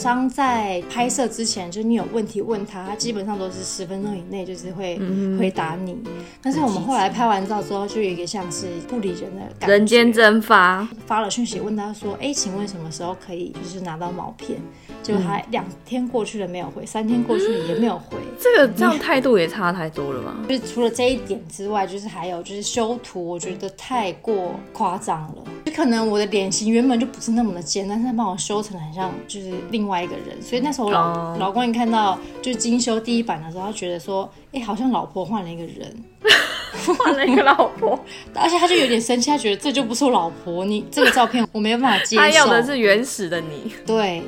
[0.00, 4.98] 商在拍摄之前，就是你有问题问他，他基本上都是十分钟以内就是会
[5.38, 5.96] 回答你。
[6.42, 9.68] 但是我们后来拍完照之后，就有一个像是不理人的感觉。
[9.68, 14.58] 人间蒸发，发了讯息问他说：“哎，请问什么时候可以就是拿到毛片？”
[15.02, 18.18] 就他两天过去了没有回，三天过去了也没有回。
[18.38, 20.36] 这个这样态度也差太多了吧？
[20.48, 25.44] 就是除了这一点之外，就是还有就是修图，我觉得太过夸张了。
[25.64, 30.40] 就可能我的脸型原本就不是那么的尖，但是他帮我修成很像就是另外一个人。
[30.40, 36.04] 所以那时候老老公一看到就精修第一版的时候，他觉得说，哎，好像老婆换了一个人，
[36.96, 37.98] 换了一个老婆，
[38.34, 42.22] 而且他就有点生气，他觉得这就不是我老婆，你这个照片我没有办法接受。
[42.22, 44.22] 他要的是原始的你，对。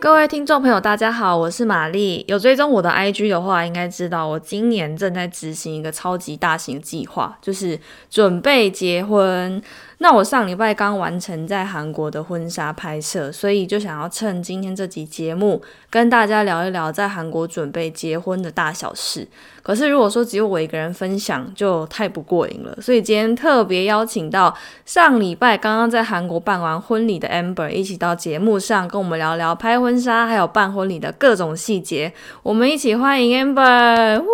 [0.00, 2.24] 各位听众朋友，大家好，我是玛丽。
[2.28, 7.76] 有追踪我的 IG 的话，应该知道我今年正在执行一个超级大型计划，就是
[8.08, 9.60] 准备结婚。
[9.98, 19.26] 那我上礼拜刚完成在韩国的婚纱拍摄，所以就想要趁今天这集节目跟大家聊一聊在韩国准备结婚的大小事。
[19.62, 22.76] 可是如果说只有我一个人分享，就太不过瘾了。
[22.80, 32.12] 所以今天特别邀请到上礼拜刚刚在韩国办完婚礼的 Amber 一起到节目上跟我们聊聊拍婚纱还有办婚礼的各种细节。
[32.42, 34.24] 我们一起欢迎 Amber。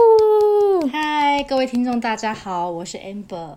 [0.92, 3.56] 嗨，各位听众，大家好，我是 Amber。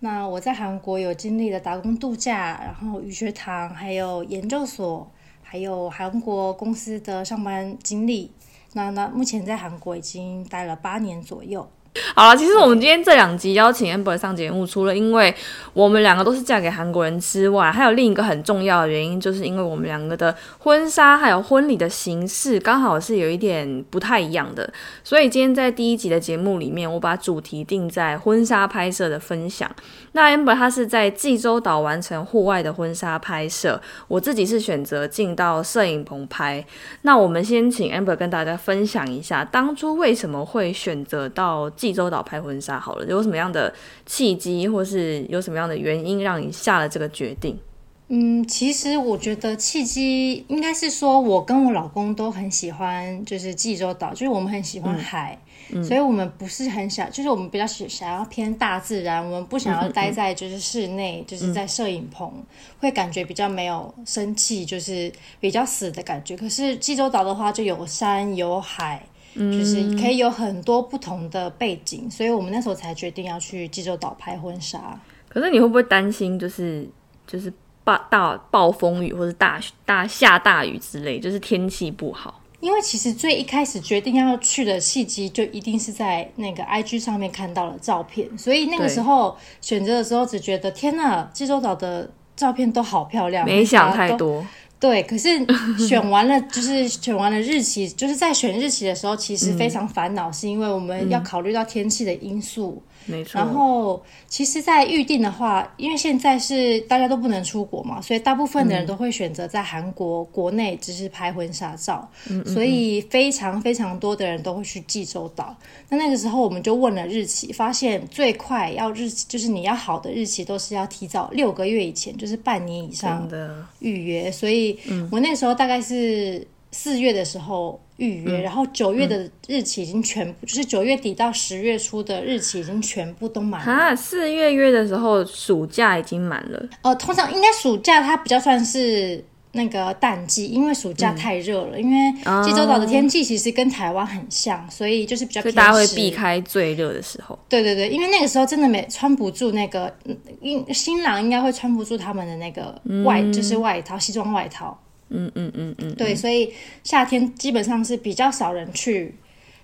[0.00, 5.11] 那我在韩国有经历了打工度假，然后语学堂，还有研究所，
[5.52, 8.32] 还有韩国公司的上班经历。
[8.72, 11.68] 那那目前在韩国已经待了八年左右。
[12.16, 15.34] 好了，其实我们今天这两集邀请 Amber 上节目，除了因为
[15.74, 24.72] 我们两个都是嫁给韩国人之外，还有另一个很重要的原因，就是因为我们两个的婚纱还有婚礼的形式刚好是有一点不太一样的。
[25.04, 29.70] 所以今天在第一集的节目里面，我把主题定在婚纱拍摄的分享。
[30.12, 33.78] 那 Amber 她是在济州岛完成户外的婚纱拍摄，
[34.08, 36.64] 我自己是选择进到摄影棚拍。
[37.02, 41.70] 那我们先请 Amber 跟大家分享一下，当初为什么会选择到。
[41.82, 43.74] 济州岛拍婚纱好了，有什么样的
[44.06, 47.58] 契机，或是有什么样的原因让你下了这个决定？
[48.06, 55.36] 嗯，其实我觉得契机应该是说，我跟我老公都很喜欢，就是济州岛，就是我们很喜欢海，
[55.82, 62.32] 所以我们不是很想，就是我们比较想想要偏大自然，我们不想要待在就是室内，就是在摄影棚，
[62.78, 65.10] 会感觉比较没有生气，就是
[65.40, 66.36] 比较死的感觉。
[66.36, 69.02] 可是济州岛的话，就有山有海。
[69.34, 74.98] 就是可以有很多不同的背景，所以我们那时候才决定要去济州岛拍婚纱。
[75.28, 76.88] 可是你会不会担心，就是
[77.26, 77.52] 就是
[77.84, 82.40] 暴大暴风雨或者大大下大雨之类，就是天气不好？
[82.60, 94.46] 因为其实最一开始决定要去的契机，就一定是在那个 IG 上面看到了照片，所以那个时候选择的时候，只觉得天呐，济州岛的照片都好漂亮，没想太多。
[94.82, 95.28] 对，可是
[95.78, 102.82] 选完了，就是选完了日期，就是在选日期的时候，其实非常烦恼，是因为我们要考虑到天气的因素。
[103.06, 103.38] 没错。
[103.38, 112.08] 然后，其实，在预定的话，因为现在是大家都不能出国嘛，所以大部分的人都会选择在韩国国内只是拍婚纱照。
[112.28, 115.56] 嗯所以，非常非常多的人都会去济州岛。
[115.88, 124.30] 那那个时候，我们就问了日期，发现最快要日期，就是你要好的日期，都是要提早六个月以前，就是半年以上的预约。
[124.30, 124.78] 所以，
[125.10, 126.46] 我那时候大概是。
[126.72, 133.72] 四月的时候预约，然后九月的日期已经全部，就是九月底到十月初的日期已经全部都满了。
[133.72, 136.68] 啊，四月约的时候暑假已经满了。
[136.82, 139.22] 哦，通常应该暑假它比较算是
[139.52, 141.78] 那个淡季，因为暑假太热了。
[141.78, 142.12] 因为
[142.42, 147.38] 济州岛的天气其实跟台湾很像，所以就是比较大家会避开最热的时候。
[147.50, 149.94] 对对对，因为那个时候真的没穿不住那个，
[150.40, 154.81] 应新郎应该会穿不住他们的那个外，就是外套，西装外套。
[155.12, 159.14] 嗯嗯嗯嗯，对，所以夏天基本上是比较少人去，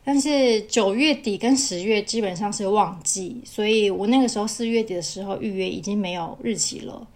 [0.04, 7.06] 但是九月底跟十月基本上是旺季，所以我那个时候四月底的时候预约已经没有日期了，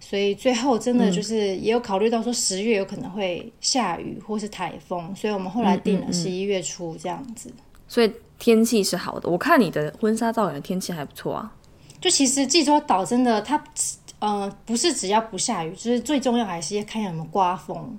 [0.00, 7.52] 所以最后真的就是也有考虑到说十月有可能会下雨或是台风，所以我们后来定了十一月初这样子。
[7.86, 11.52] 所以天气是好的，我看你的婚纱照，感觉天气还不错啊。
[12.00, 13.62] 就其实济州岛真的它。
[14.22, 17.98] 呃，不是只要不下雨，就是最重要还是要看有没有刮风。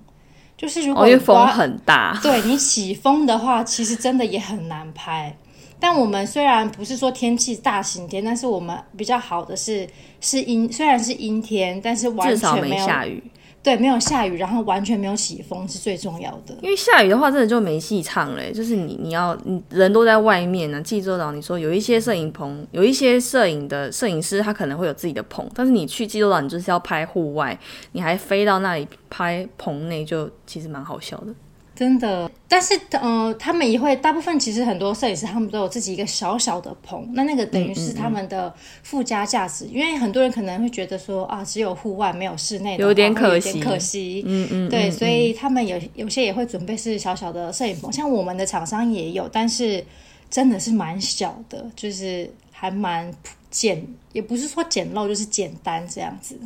[0.55, 5.35] 就是如果风很大， 对你起风的话，其实真的也很难拍。
[5.81, 9.85] 但我们虽然不是说天气大晴天，但是我们比较好的是
[10.21, 13.21] 是阴，虽然是阴天，但是完全没有下雨。
[13.63, 16.53] 对，没有下雨，然后完全没有起风是最重要的。
[16.61, 18.51] 因为下雨的话，真的就没戏唱了。
[18.51, 27.57] 就是你你要你人都在外面呢、济州岛，你说有一些摄影棚，有一些摄影的摄影师，他可能会有自己的棚，但是你去济州岛，你就是要拍户外，
[27.93, 31.27] 你还飞到那里拍棚内，就其实蛮好笑的。
[31.75, 38.53] 真的，但是呃，他们也会大部分其实很多摄影师他们都有自己一个小小的棚，那那个等于是他们的
[38.83, 44.23] 附加价值，因为很多人可能会觉得说啊，只有户外没有室内的，有点可惜点可惜。
[44.27, 49.83] 嗯嗯，对，嗯所以他们有有些也会准备是小小的摄影棚，像我们的厂商也有，但是
[50.29, 53.11] 真的是蛮小的，就是还蛮
[53.49, 56.37] 简，也不是说简陋，就是简单这样子。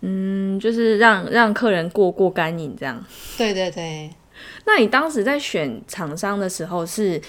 [0.00, 3.04] 嗯，就是让让客人过过干瘾这样。
[3.36, 4.08] 对对对，
[4.64, 7.20] 那你当时在选厂商的时候，是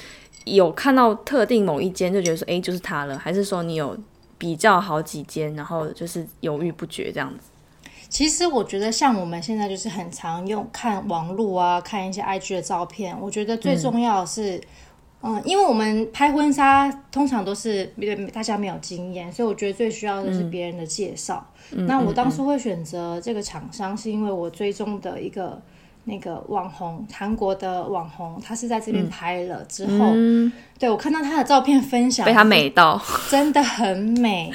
[0.46, 3.98] 有看到特定某一间就觉得说，哎、就是它了，还是说你有
[4.38, 7.50] 比较好几间，然后就是犹豫不决这样子？
[8.10, 14.62] 其实我觉得像我们现在就是很常用看网络啊，看一些 IG 的照片，我觉得最重要的是。
[15.22, 21.46] 嗯，因为我们拍婚纱通常都是因为大家没有经验，所以我觉得最需要的是别人的介绍。
[21.72, 25.62] 那我当初会选择这个厂商，是因为我追踪的一个
[26.10, 30.12] 那个网红，韩国的网红，他是在这边拍了之后，
[30.80, 34.52] 对我看到他的照片分享，被他美到， 真的很美。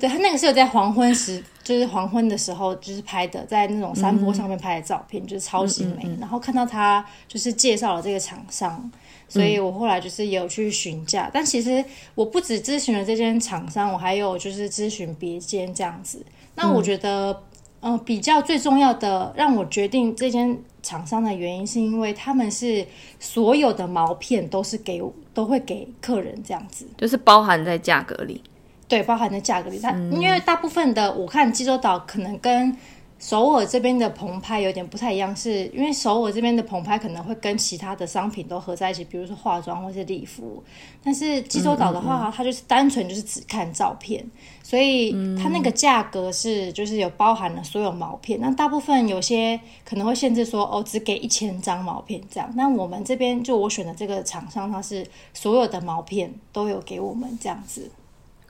[0.00, 6.08] 对他那个是有在黄昏时，就是黄昏的时候，就是拍的，在那种山坡上面拍的照片，就是超级美。
[6.18, 8.90] 然后看到他就是介绍了这个厂商，
[9.28, 11.30] 所以我后来就是也有去询价。
[11.32, 11.84] 但其实
[12.14, 16.24] 我不止咨询了这间厂商，我还有就是咨询别间这样子。
[16.56, 17.42] 那我觉得，
[17.80, 22.86] 嗯、比较最重要的让我决定这间厂商的原因，是因为他们是
[23.18, 26.86] 所有的毛片都是给都会给客人这样子。
[26.98, 28.42] 就是包含在价格里。
[28.86, 29.78] 对，包含在价格里。
[29.78, 32.76] 它、因为大部分的我看济州岛可能跟
[33.20, 40.64] 首尔这边的棚拍有点不太一样，是因为首尔这边的棚拍可能会跟其他的商品都合在一起，比如说化妆或是礼服。
[41.04, 44.24] 但是济州岛的话，它就是单纯就是只看照片，
[44.62, 48.40] 所以它那个价格是就是有包含了所有毛片。
[48.40, 52.50] 那大部分有些可能会限制说哦，只给一千张毛片这样。
[52.56, 57.90] 那我们这边就我选的这个厂商，它是所有的毛片都有给我们这样子。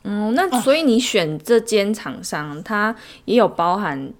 [0.02, 2.94] 嗯，那所以你选这间厂商，它
[3.26, 4.10] 也有包含，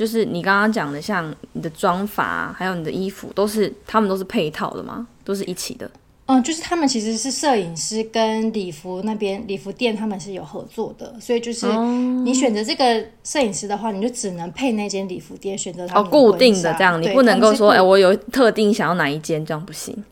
[0.00, 5.06] 就是你刚刚讲的，像你的妆法啊，还有你的衣服，都是他们都是配套的吗？
[5.22, 5.90] 都是一起的？
[6.24, 11.84] 嗯，就是他们其实是摄影师跟礼服那边礼服店，他们是有合作的，所以就是哦
[12.24, 20.02] 你选择这个摄影师的话，你就只能配那间礼服店，选择他哦，固定的这样，你不能够说，哎、我有特定想要哪一间，这样不行。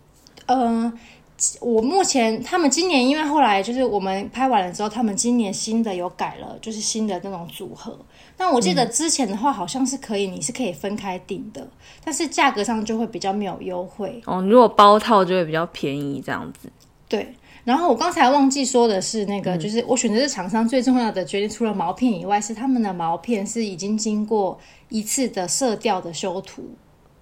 [0.44, 0.92] 嗯，
[1.62, 7.98] 我目前他们今年因为后来就是我们拍完了之后，他们今年新的有改了，就是新的那种组合。
[8.38, 11.68] 那我记得之前的话好像是可以，你是可以分开订的，
[12.04, 14.22] 但是价格上就会比较没有优惠。
[14.24, 16.70] 哦，如果包套就会比较便宜，这样子。
[17.08, 24.58] 对，然后我刚才忘记说的是，那个、嗯就是我选择的厂商最重要的决定，除了毛片以外，是他们的毛片是已经经过
[24.88, 26.62] 一次的色调的修图。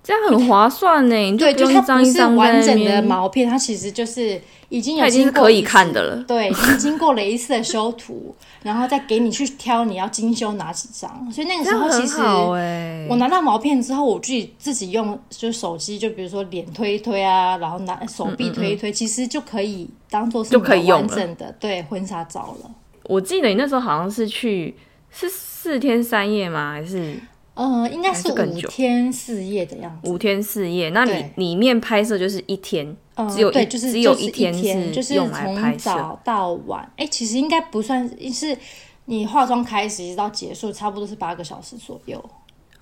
[0.06, 6.22] 这样很划算呢，对，就它不是张一张完整的，毛片，它其实就是已经有已经过可以看的了。
[6.28, 11.28] 对， 已经经过了一次的修图，然后再给你去挑你要精修哪几张。
[11.32, 12.16] 所以那个时候其实。
[13.08, 22.70] 我拿到毛片之后，我自己自己用就手机，就比如说脸推一推啊，然后拿手臂推一推，其实就可以当做是可以完整的对婚纱照了。
[23.04, 24.76] 我记得你那时候好像是去
[25.10, 26.72] 是四天三夜吗？
[26.72, 27.14] 还是
[27.56, 30.10] 呃，应该是五天四夜的样子。
[30.10, 30.90] 五天四夜？
[30.90, 36.86] 那你里面拍摄就是一天，呃，只有一对，就是只有一天天，就是用来拍早到晚。
[36.98, 38.56] 哎，其实应该不算是
[39.06, 42.22] 你化妆开始一直到结束，差不多是八个小时左右。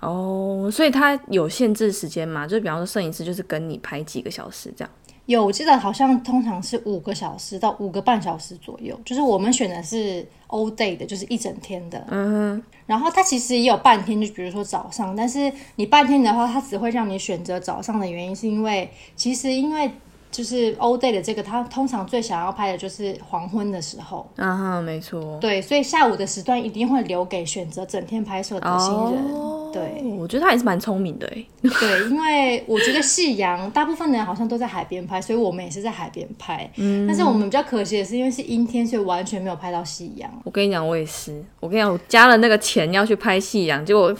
[0.01, 2.45] 哦，所以它有限制时间嘛？
[2.45, 4.91] 就是比方说摄影师就是跟你拍几个小时这样。
[5.25, 12.05] 有，我记得好像通常是五个小时到五个半小时左右，就是我们选的是 all day 的，就是一整天的。
[12.11, 19.89] 嗯然后它其实也有半天，就比如说早上，但是你半天的话，它只会让你选择早上的原因，是因为其实因为
[20.35, 25.37] 就是 all day 的这个，他通常最想要拍的就是黄昏的时候，啊哈，没错。
[25.39, 29.33] 对，所以下午的时段一定会留给选择整天拍摄的新人。
[29.33, 31.45] 哦对我觉得他还是蛮聪明的哎。
[31.61, 36.69] 对，因为我觉得夕阳，大部分的人好像都在海边拍，所以我们也是在海边拍。
[36.77, 40.31] 嗯，但是我们比较可惜的是，因为是阴天，所以完全没有拍到夕阳。
[40.45, 41.43] 我跟你讲，我也是。
[41.59, 44.15] 我跟你讲，我加了那个钱要去拍夕阳，结果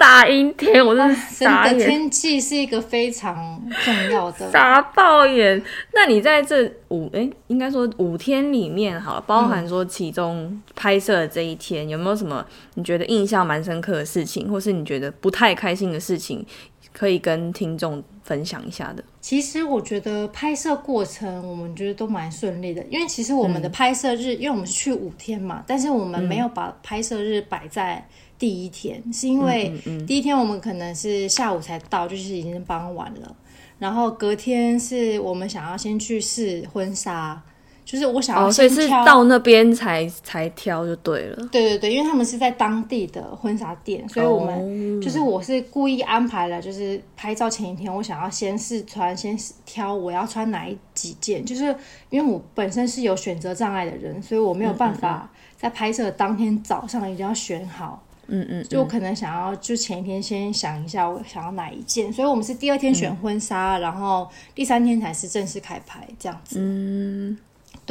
[0.00, 1.14] 大阴天，我真的。
[1.78, 4.48] 天气是一个非常重要的。
[4.50, 5.62] 傻爆眼！
[5.92, 12.42] 那你在这五诶，应该说五天里面好了，包含说其中拍摄的这一天，有没有什么
[12.76, 16.44] 你觉得印象蛮深刻的事情，或是你觉得不太开心的事情，
[16.92, 19.02] 可以跟听众分享一下的？
[19.20, 28.06] 其实我觉得拍摄过程我们觉得都蛮顺利的，因为其实我们的拍摄日，因为我们是去五天嘛，但是我们没有把拍摄日摆在
[28.38, 29.72] 第一天，是因为
[30.06, 33.36] 第一天我们可能是下午才到，就是已经傍晚了，
[33.78, 37.40] 然后隔天是我们想要先去试婚纱，
[37.84, 38.70] 就是我想要哦，所以。
[38.70, 41.36] 是到那边才才挑就对了。
[41.50, 51.64] 对对对，因为他们是在当地的婚纱店，所以我们、哦就是我是故意安排了，就是拍照前一天，我想要先试穿，先挑我要穿哪一几件，就是
[52.10, 58.02] 因为我本身是有选择障碍的人，所以我没有办法在拍摄当天早上一定要选好。
[58.32, 66.58] 嗯嗯，就可能想要，就前一天先想一下我想要哪一件，所以我们是第二天选婚纱，然后第三天才是正式开拍这样子。
[66.60, 67.36] 嗯，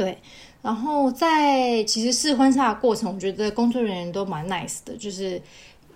[0.00, 0.16] 对，
[0.62, 5.38] 然后在其实试婚纱的过程，我觉得工作人员都蛮 nice 的，就是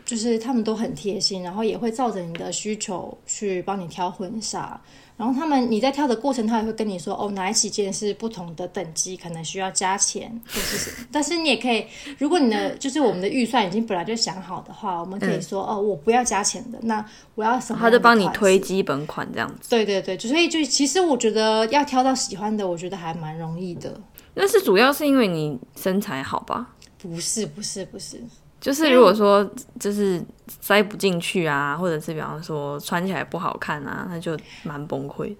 [0.04, 4.78] 就是他们都很贴心，然后也会照着你的需求去帮你挑婚纱。
[5.16, 11.06] 然后他们你在挑的过程，他也会跟你说哦，哪几件是不同的等级，可能需要加钱，或是什么。
[11.12, 11.86] 但是你也可以，
[12.18, 17.04] 如果你的就是我们的预算已经本来就想好的话，我们可以说、哦，我不要加钱的，那
[17.36, 17.78] 我要什么？
[17.80, 19.70] 他就帮你推基本款这样子。
[19.70, 24.00] 对对对，所以就其实我觉得要挑到喜欢的，我觉得还蛮容易的。
[24.34, 26.70] 那是主要是因为你身材好吧？
[26.98, 28.20] 不是不是不是，
[28.64, 29.46] 就是如果说
[29.78, 30.24] 就是
[30.62, 35.36] 塞不进去啊，或者是比方说穿起来不好看啊，那就蛮崩溃。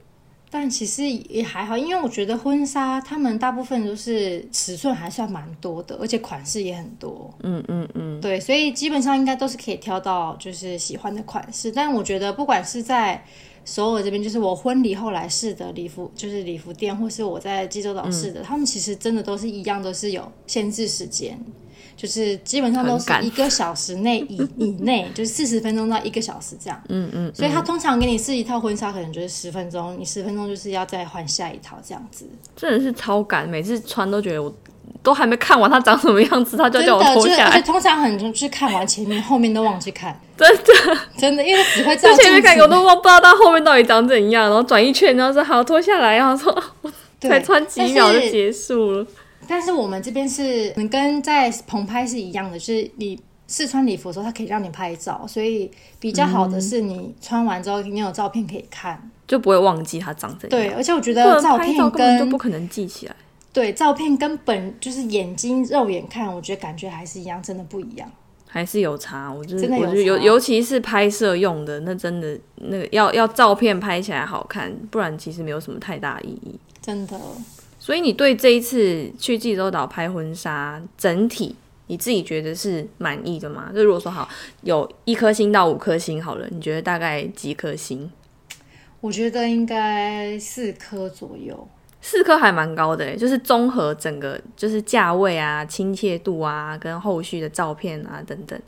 [0.50, 7.32] 但其实也还好，因为我觉得婚纱他们大部分都是尺寸还算蛮多的，而且款式也很多。
[7.42, 11.72] 嗯嗯嗯，对，所以基本上应该都是可以挑到就是喜欢的款式。
[11.72, 13.24] 但我觉得不管是在
[13.64, 21.36] 首尔这边，就是我婚礼后来试的礼服，就是礼服店，或是我在济州岛试嗯的，他们其实真的都是一样，都是有限制时间。
[22.04, 26.78] 就是基本上都是一个小时内以 以内，就是四十分钟到一个小时这样。
[26.90, 32.28] 嗯嗯，所以他通常给你试一套婚纱，可能就是十分钟，你十分钟就是要再换下一套这样子。
[32.54, 34.54] 真的是超赶，每次穿都觉得我
[35.02, 37.52] 都还没看完它长什么样子，他就叫我脱下来。
[37.52, 40.62] 而且通常很就是看完前面，后面都忘记看，真的，
[41.16, 42.32] 真的，因为只会照之前。
[42.34, 46.62] 面看我都忘不知道它后面到底长怎样，然后转一圈，然后说好脱下来，然后说
[47.22, 49.06] 才穿几秒就结束了。
[49.48, 55.70] 但是我们这边是跟在棚拍是一样的，就是你试穿礼服的时候，它可以让你拍照，所以
[56.00, 59.10] 比较好的是你穿完之后你有照片可以看。
[59.26, 60.50] 就不会忘记它长怎样。
[60.50, 63.16] 对，而且我觉得照片然拍照根本就不可能记起来。
[63.52, 68.10] 对照片跟本就是眼睛肉眼看，我觉得感觉还是一样，真的不一样。
[68.46, 76.58] 还是有差，我觉得真的有我觉得尤尤其是拍摄用的，那真的那个要要照片拍起来好看，不然其实没有什么太大意义。
[76.80, 77.18] 真的，
[77.84, 81.54] 所以你对这一次去济州岛拍婚纱，整体
[81.88, 83.70] 你自己觉得是满意的吗？
[83.74, 84.26] 就如果说好
[84.62, 88.10] 有一颗星到五颗星好了，你觉得大概几颗星？
[89.02, 91.68] 我觉得应该四颗左右。
[92.00, 98.58] 四颗还蛮高的诶，就是综合整个就是价位啊、亲切度啊，跟后续的照片啊等等。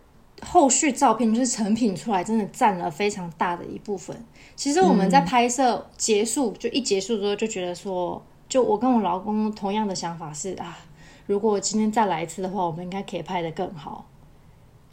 [0.43, 4.15] 后续照片就是成品出来，真的占了非常大的一部分。
[4.55, 10.79] 其实我们在拍摄结束，就一结束之后就觉得说，就我跟我老公同样的想法是啊，
[11.26, 14.07] 如果我今天再来一次的话，我们应该可以拍得更好。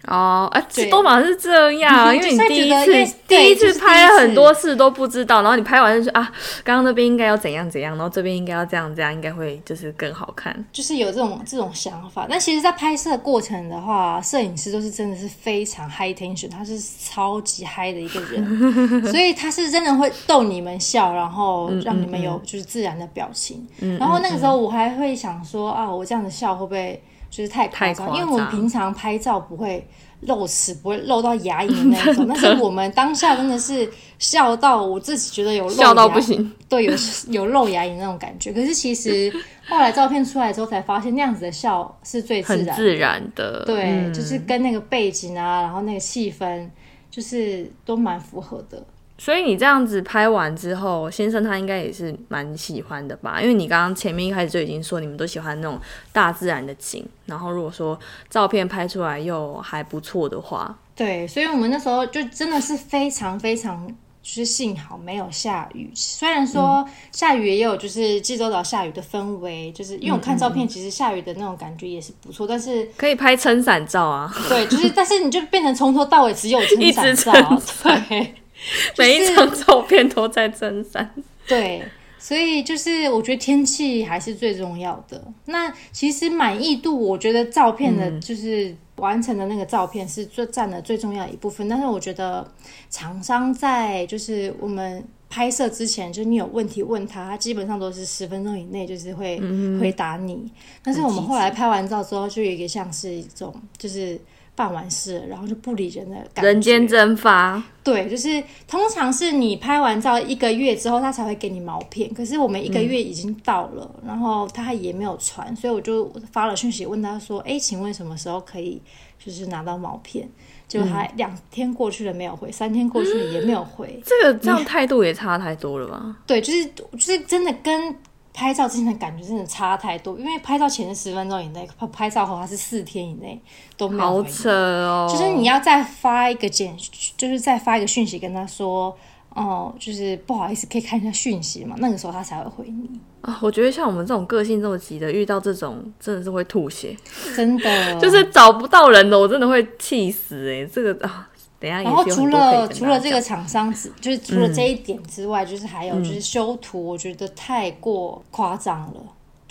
[0.08, 0.90] 哦，啊，对。
[0.90, 6.32] 多马是这样， 因为你就是第一次第一次拍了很多次都不知道，然后你拍完就说啊，
[6.64, 10.54] 刚刚那边应该要怎样怎样，然后这边应该要这样这样，应该会就是更好看。
[10.72, 23.66] 就是有这种这种想法，但其实，在拍摄过程的话，摄影师都是真的是非常 high tension，他是超级嗨的一个人， 所以他是真的会逗你们笑，然后让你们有就是自然的表情。
[24.00, 27.02] 然后那个时候我还会想说啊，我这样子笑会不会
[27.36, 28.16] 就是太夸张？
[28.16, 29.84] 因为我们平常拍照不会
[30.22, 36.94] 露齿，不会露到牙龈的那一种， 但是我们当下真的是笑到我自己觉得有露笑到不行，对，有
[37.30, 38.54] 有露牙龈那种感觉。
[38.54, 39.34] 可是其实
[39.68, 42.74] 后来照片出来之后，才发现那样子的笑是最自然的。
[42.74, 43.66] 自然的。
[43.66, 46.70] 对，嗯就是跟那个背景啊，然后那个气氛，
[47.10, 48.86] 就是都蛮符合的。
[49.24, 53.42] 所以你这样子拍完之后，先生他应该也是蛮喜欢的吧？
[53.42, 55.80] 因为你刚刚前面一开始就已经说你们都喜欢那种
[56.12, 57.98] 大自然的景，然后如果说
[58.30, 65.90] 照片拍出来又还不错的话，对，所以我们那时候就真的是非常非常就是幸好没有下雨。
[65.96, 72.46] 虽然说下雨也有就是济州岛下雨的氛围，就是因为我看照片，其实下雨的那种感觉也是不错。
[72.46, 77.62] 但是可以拍撑伞照啊，对，就是但是你就变成从头到尾只有撑伞照，
[78.10, 78.34] 对，
[78.98, 81.14] 每一张照片都在增删，
[81.48, 81.84] 对。
[82.18, 85.22] 所以就是我觉得天气还是最重要的。
[85.44, 91.68] 那其实满意度，我觉得照片的就是完成的那个照片是最占了最重要的一部分。
[91.68, 92.50] 但是我觉得
[92.90, 99.38] 厂商在就是我们拍摄之前，就是你有问题问他，他基本上都是十分钟以内就是会
[99.82, 100.50] 回答你。
[100.82, 104.18] 但是我们后来拍完照之后，就有一个像是一种就是。
[104.56, 107.62] 办完事，然后就不理人的感觉，人间蒸发。
[107.84, 112.14] 对，就是通常是你拍完照一个月之后，他才会给你毛片。
[112.14, 118.82] 可是我们一个月已经到了，然后他也没有传，所以我就发了讯息问他说：“哎，请问什么时候可以
[119.18, 120.30] 就是拿到毛片？”
[120.68, 124.02] 结果他两天过去了没有回，三天过去了也没有回。
[124.06, 126.18] 这个这样态度也差太多了吧？
[126.26, 127.96] 对，就是就是真的跟。
[128.34, 133.40] 拍照之前的感觉真的差太多，因为拍照前是十分钟以内，拍拍照后它是四天以内
[133.78, 135.08] 都没有好扯哦！
[135.08, 136.76] 就是你要再发一个简，
[137.16, 138.98] 就是再发一个讯息跟他说，
[139.30, 141.76] 哦，就是不好意思，可以看一下讯息嘛？
[141.78, 143.38] 那个时候他才会回你啊。
[143.40, 146.98] 我觉得像我们这种个性这么急的，遇到这种真的是会吐血，
[147.36, 150.66] 真的 就是找不到人的，我真的会气死哎！
[150.66, 151.30] 这个啊。
[151.70, 159.02] 然后除了除了这个厂商，就是除了这一点之外，就是还有就是修图，我觉得太过夸张了。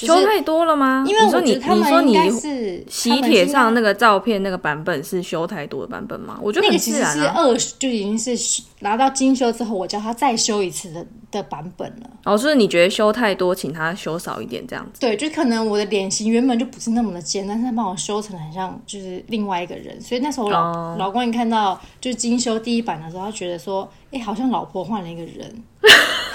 [0.07, 1.05] 修太多了吗？
[1.07, 6.39] 因为我说你，你说你是喜帖上那个照片那个版本是修太多的版本吗？
[6.43, 8.37] 我觉得那个其实是二，就已经是
[8.81, 12.11] 拿到精修之后，我叫他再修一次的的版本了。
[12.25, 15.01] 哦，就是你觉得修太多，请他修少一点这样子？
[15.01, 25.63] 对，就可能我的脸型原本就不是那么的尖，但是他帮我修成很像就是另外一个人，所以那时候老老公一看到就是精修第一版的时候，他觉得说，哎，好像老婆换了一个人。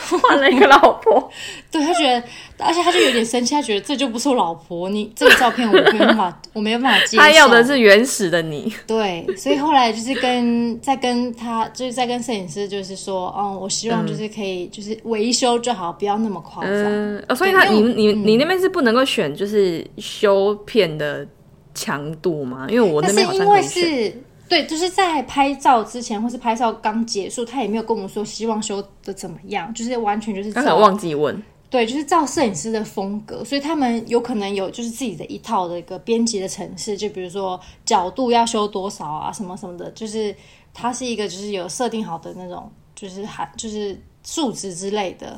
[0.18, 1.30] 换了一个老婆，
[1.72, 2.24] 对他觉得，
[2.60, 7.22] 而且他就有点生气，他觉得这就不是我老婆，你这个照片我没办法， 我没有办法接受。
[7.22, 8.74] 他要的是原始的你。
[8.86, 16.74] 对，所以后来就是跟在跟他，就是在跟摄影师，就是说，哦，我希望就是可以就是维修就好，不要那么夸张。
[16.74, 21.28] 嗯，所以他你你你那边是不能够选就是修片的
[21.74, 22.68] 强度吗？
[22.70, 24.14] 因为我那边好像可以选。
[24.50, 31.42] 对，就是在拍照之前，或是拍照刚结束，他也没有跟我们说希望修的怎么样，就是完全就是刚才忘记问。
[31.70, 40.34] 对，就是照摄影师的风格，所以他们有可能有就是自己的一套的一个编辑的程式，就比如说角度要修多少啊，什么什么的，就是
[40.74, 45.38] 它是一个就是有设定好的那种，就是还就是数值之类的，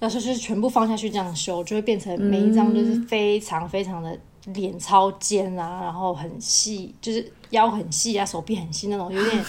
[0.00, 7.32] 要是就是全部放下去这样修，就会变成每一张都是非常非常的脸超尖啊，然后很细，就是。
[7.52, 9.44] 腰很细啊，手臂很细那种，有点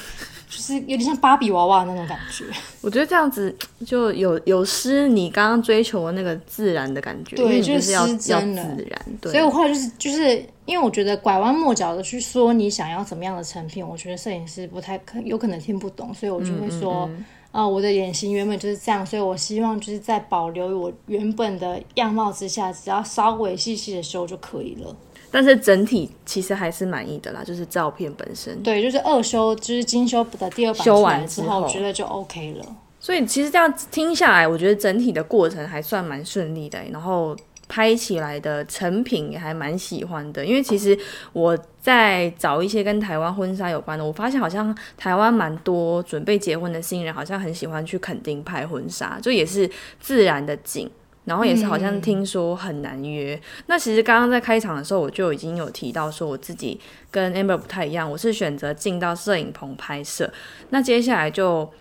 [0.49, 2.43] 就是有点像芭比娃娃那种感觉。
[2.81, 9.17] 我觉得这样子就有有失你刚刚追求的那个自然的感觉，对，就是要要自然。
[9.21, 17.09] 对，所以我后来就是就是因为我觉得拐弯抹角的去说你想要怎么样的成品，我觉得摄影师不太可有可能听不懂，所以我就会说，
[17.53, 24.95] 啊，我的脸型原本就是这样，所以我希望就是在保留我原本的样貌之下，只要稍微细细的修就可以了。
[25.29, 28.61] 但是整体其实还是满意的啦，就是照片本身。
[28.63, 32.65] 对，就是二修，就是精修的第二版修完之后，我觉得就 OK 了。
[32.99, 37.37] 所以其实这样听下来，我觉得整体的过程还算蛮顺利的，然后
[37.67, 40.45] 拍起来的成品也还蛮喜欢的。
[40.45, 40.97] 因为其实
[41.31, 50.89] 我在找一些跟台湾婚纱有关的，我发现好像台湾蛮多准备结婚的新人，好像很喜欢去垦丁拍婚纱，就也是自然的景。
[51.25, 53.39] 然后也是好像听说很难约。
[53.67, 56.77] 那其实刚刚在开场的时候，我就已经有提到说，我自己
[57.09, 60.29] 跟 Amber 不太一样，我是选择进到摄影棚拍摄。
[60.71, 61.71] 那接下来就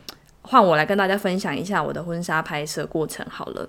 [0.43, 3.69] 换我来跟大家分享一下我的婚纱拍摄过程好了。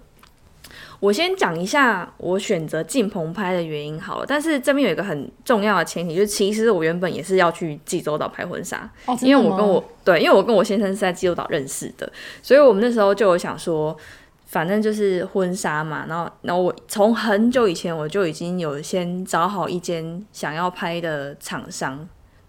[1.04, 8.90] 我先讲一下我选择进棚拍的原因好了，但是这边有一个很重要的前提，就是其实我原本也是要去济州岛拍婚纱，
[9.20, 12.10] 因为我跟我对，因为我跟我先生是在济州岛认识的，
[12.42, 13.98] 所以我们那时候就有想说。
[14.46, 22.08] 反正就是婚纱嘛，然后，然后我从很久以前我就已经有先找好一间想要拍的厂商，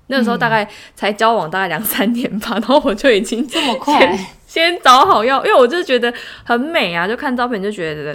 [0.09, 6.13] 那时候大概才交往大概两三年吧，然后我就已经这么快先找好要，因为我就觉得
[6.45, 8.15] 很美啊，就看照片就觉得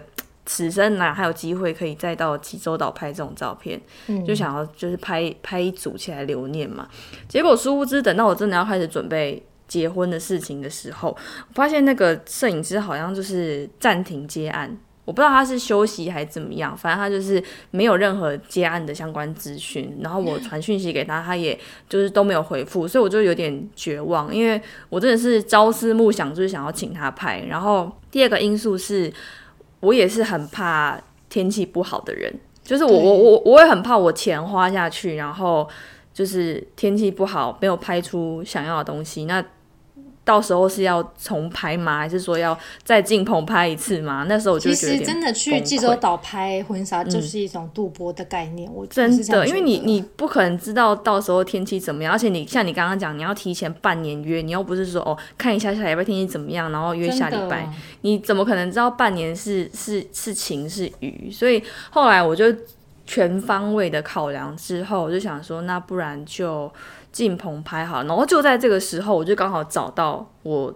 [0.50, 3.80] 此生哪还有机会可以再到济州岛拍这种照片，
[4.26, 6.90] 就想要就是拍拍一组起来留念嘛。
[7.28, 9.46] 结果殊不知，等到我真的要开始准备。
[9.68, 14.76] 结婚的事情的时候，我发现那个摄影师好像就是暂停接案。
[15.06, 19.96] 我不知道他是休息还是怎么样，反正他就是没有任何接案的相关资讯。
[20.02, 21.56] 然后我传讯息给他，他也
[21.88, 24.60] 就是都没有回复，所以我就有点绝望，因为
[24.90, 27.46] 我真的是朝思暮想，就是想要请他拍。
[27.48, 29.14] 然后第二个因素是，
[29.82, 35.68] 我也是很怕天气不好的人，就是我我我我也很怕我钱花下去，然后
[36.14, 39.44] 就是天气不好，没有拍出想要的东西，那。
[40.30, 41.98] 到时候是要重拍吗？
[41.98, 44.28] 还是说要再进棚拍一次吗？
[44.30, 48.72] 那时候我就觉得其实真的去济州岛拍婚纱就是一种赌博的概念。
[48.72, 57.68] 我真的，因为你你不可能知道到时候天气怎么样，而且你像你刚刚讲，你要提前半年约，你又不是说哦看一下下礼拜天气怎么样，然后约下礼拜，
[58.02, 61.32] 你怎么可能知道半年是是是晴是雨？
[61.32, 62.46] 所以后来我就
[63.08, 66.72] 全方位的考量之后，我就想说，那不然就。
[67.12, 70.74] 进棚拍好，然后就在这个时候，我就刚好找到我，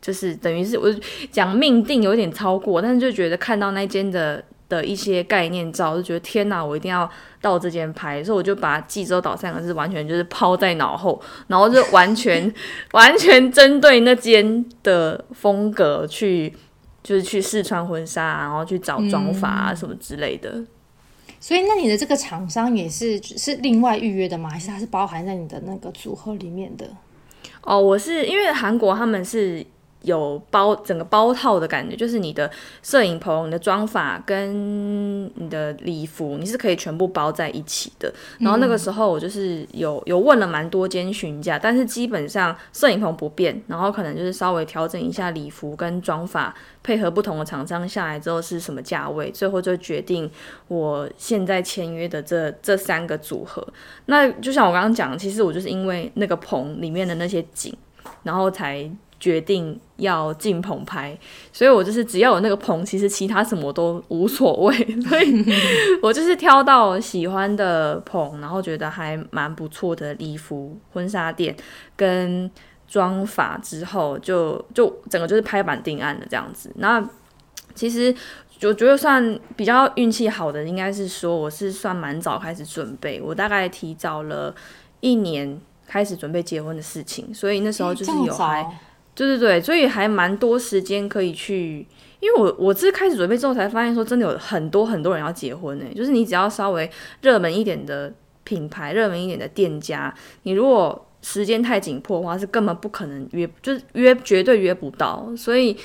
[0.00, 0.88] 就是等于是我
[1.30, 7.08] 讲命定有点超过，但是就觉得看到那间的的一些概念照，就觉得天哪，我一定要
[7.40, 12.52] 到这间拍，所以我就把济州岛三个字完全就是抛在脑后，然后就完全
[12.92, 16.54] 完全针对那间的风格去，
[17.02, 20.62] 就是去试穿婚纱，然后去找妆法啊什么之类的。
[21.42, 24.48] 所以，那你的这个厂商也是是另外预约的吗？
[24.48, 26.88] 还是它是包含在你的那个组合里面的？
[27.62, 29.66] 哦，我是因为韩国他们是。
[30.02, 32.50] 有包整个包套的感觉，就是你的
[32.82, 38.12] 摄影棚、你的妆法跟你的礼服，你是可以全部包在一起的。
[38.40, 50.30] 然后那个时候我就是有有问了蛮多间询价，但是基本上摄影棚不变，然后可能就是稍微调整一下礼服跟妆法，配合不同的厂商下来之后是什么价位，最后就决定
[50.68, 53.66] 我现在签约的这这三个组合。
[54.06, 57.72] 那就像我刚刚讲，其实我就是因为那个棚里面的那些景，
[58.24, 58.90] 然后才。
[59.22, 61.16] 决定要进棚拍，
[61.52, 64.76] 所以我就是只要有那个棚，其实其他什么都无所谓。
[65.06, 65.44] 所以
[66.02, 71.56] 我就是挑到喜欢的棚，然后觉得还蛮不错的礼服、婚纱店
[71.94, 72.50] 跟
[72.88, 76.72] 妆法之后，就就整个就是拍板定案的这样子。
[76.74, 77.08] 那
[77.72, 78.12] 其实
[78.62, 84.52] 我觉得算比较运气好的，应该是说我是算蛮早开始准备，我大概提早了
[84.98, 88.66] 一年开始准备结婚的事情，所以那时候就是有还。
[89.14, 91.86] 对对对，所以还蛮多时间可以去，
[92.20, 95.84] 因为我我是开始准备之后才发现说，真的有很多很多人要结婚呢。
[95.94, 98.12] 就是你只要稍微热门一点的
[98.44, 100.12] 品牌、热门一点的店家，
[100.44, 105.28] 你如果时间太紧迫的话，是根本不可能约，就是约绝对约不到。
[105.36, 105.76] 所以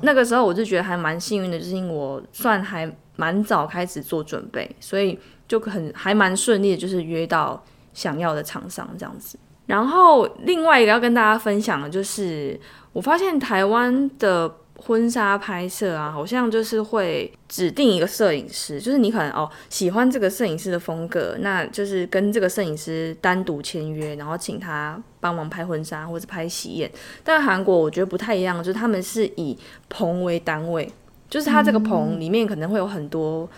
[0.00, 9.38] 那个时候我就觉得还蛮幸运的，就是因为我算还蛮早开始做准备，所以就很还蛮顺利的，就是约到想要的厂商这样子。
[9.66, 12.58] 然后另外一个要跟大家分享的就是，
[12.92, 26.90] 我发现台湾的婚纱拍摄啊，好像就是会指定一个摄影师，就是你可能哦喜欢这个摄影师的风格，那就是跟这个摄影师单独签约，然后请他帮忙拍婚纱或者拍喜宴。
[27.22, 29.56] 但韩国我觉得不太一样，就是他们是以
[29.88, 30.90] 棚为单位，
[31.30, 33.48] 就是他这个棚里面可能会有很多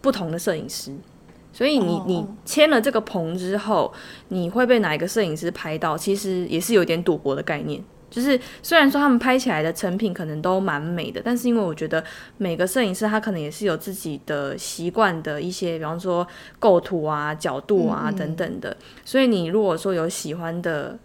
[0.00, 0.90] 不同的摄影师。
[1.52, 3.92] 所以你你签了这个棚之后，
[4.28, 5.96] 你会被哪一个摄影师拍到？
[5.98, 7.82] 其实也是有点赌博的概念。
[8.10, 12.04] 就是虽然说他们拍起来的成品可能都蛮美的，但是因为我觉得
[12.36, 16.26] 每个摄影师他可能也是有自己的习惯的一些，比方说
[16.58, 18.76] 构图啊、角度啊等等的。
[19.02, 20.98] 所以你如果说有喜欢的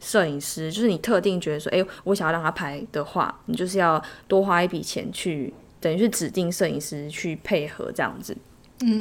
[0.00, 8.36] 摄影师，就是你特定觉得说，哎，我想要让他拍的话，你就是要多花一笔钱去，等于是指定摄影师去配合这样子。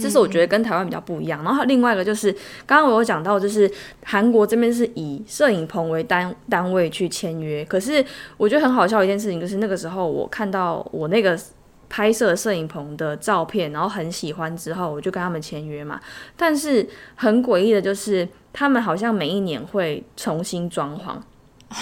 [0.02, 1.44] 这是我觉得跟台湾比较不一样。
[1.44, 2.32] 然后另外一个就是，
[2.66, 3.72] 刚刚我有讲到，就是
[4.04, 7.64] 韩国这边是以摄影棚为单单位去签约。
[7.64, 8.04] 可是
[8.36, 11.40] 我觉得很好笑一件事情，就是那个时候我看到我那个
[11.88, 16.00] 拍摄摄影棚的照片，然后很喜欢之后，我就跟他们签约嘛。
[16.36, 21.16] 但是很诡异的就是，他们好像每一年会重新装潢。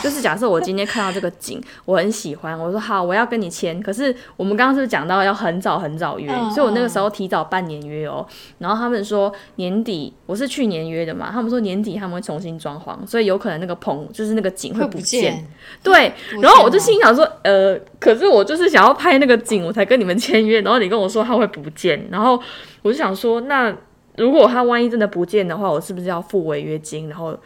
[0.04, 3.82] 就是假设我今天看到这个景，我很喜欢，我说好，我要跟你签。
[3.82, 8.26] 可是我们刚刚是不是讲到要很早很早约，所以我那个时候提早半年约哦。
[8.58, 15.46] 然后他们说年底，我是去年约的嘛，他们说年底他们会重新装潢，所以有可能那个棚就是那个景会不见。
[15.82, 20.60] 对，然后我就心想说，呃，可是我就是想要拍那个景，我才跟你们签约。
[20.62, 22.38] 然后你跟我说他会不见，然后
[22.82, 23.74] 我就想说，那
[24.18, 27.08] 如果他万一真的不见的话，我是不是要付违约金？
[27.08, 27.38] 然后。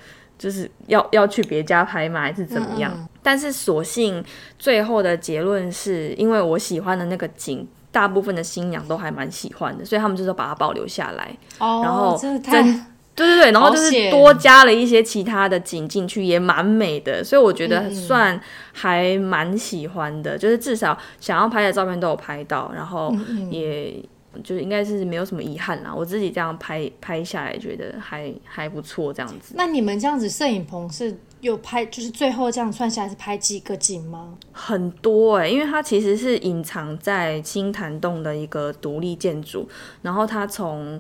[0.42, 2.92] 就是要要去别家拍吗，还是怎么样？
[3.22, 4.24] 但是所幸
[4.58, 11.38] 最后的结论是因为我喜欢的那个景，大部分的新娘都还蛮喜欢的，所以他们就说把它保留下来。
[11.60, 18.42] 哦，然后真对对对，然后就是多加了一些其他的景进去，也蛮美的，所以我觉得算
[18.74, 23.16] 还蛮喜欢的，就是至少想要拍的照片都有拍到，然后
[23.52, 24.02] 也
[24.44, 25.94] 就是应该是没有什么遗憾啦。
[25.94, 34.38] 我自己这样拍拍下来，觉得还还不错，这样子那你们这样子摄影棚是有拍，就是最后这样算下来是拍几个景吗？
[34.52, 39.68] 很多哎、因为它其实是隐藏在青潭洞的一个独立建筑，
[40.02, 41.00] 然后它从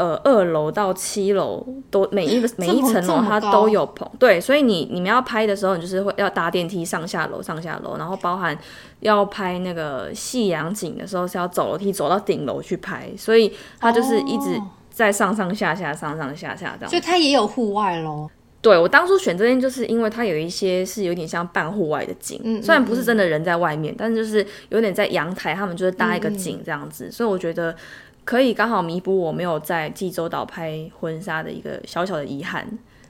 [0.00, 8.56] 呃二楼到七楼都每一个 每一层楼它都有棚，对，所以你你们要拍的时候，你就是会要搭电梯上下楼上下楼，然后包含
[9.00, 16.98] 要拍那个夕阳景的时候是要走楼梯走到顶楼去拍，所以它就是一直哦在上上下下上上下下这样所。
[16.98, 18.30] 以它也有户外喽。
[18.62, 27.74] 对我当初选这边，就是因为它有一些是有点像半户外的景，嗯虽然不是真的人在外面，但是就是有点在阳台，他们就是搭一个景这样子，所以我觉得
[28.24, 32.66] 可以刚好弥补我没有在济州岛拍婚纱的一个小小的遗憾，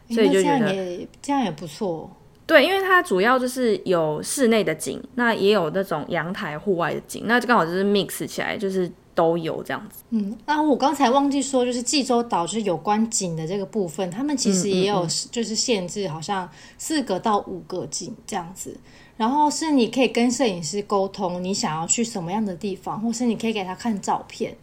[0.08, 2.10] 所以就觉得也这样也不错。
[2.46, 10.02] 对，因为它主要就是有室内的景，那也有那种阳台户外的景，那就刚好就是 mix 起来，就是都有这样子。
[10.10, 18.76] 嗯，那我刚才忘记说，就是济州岛就是有关景的这个部分，他们其实也有就是限制，好像四个到五个景这样子。
[19.16, 24.56] 然后是你可以跟摄影师沟通，你想要去什么样的地方，或是你可以给他看照片。